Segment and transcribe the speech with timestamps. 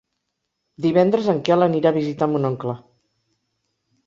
[0.85, 2.75] Divendres en Quel anirà a visitar mon oncle.